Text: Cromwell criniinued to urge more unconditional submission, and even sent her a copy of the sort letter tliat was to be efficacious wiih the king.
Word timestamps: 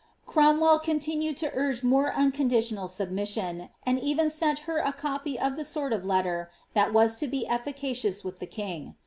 Cromwell 0.25 0.79
criniinued 0.79 1.37
to 1.37 1.51
urge 1.53 1.83
more 1.83 2.11
unconditional 2.11 2.87
submission, 2.87 3.69
and 3.85 3.99
even 3.99 4.31
sent 4.31 4.57
her 4.65 4.79
a 4.79 4.91
copy 4.91 5.37
of 5.37 5.55
the 5.55 5.63
sort 5.63 5.91
letter 6.03 6.49
tliat 6.75 6.91
was 6.91 7.15
to 7.17 7.27
be 7.27 7.47
efficacious 7.47 8.23
wiih 8.23 8.39
the 8.39 8.47
king. 8.47 8.95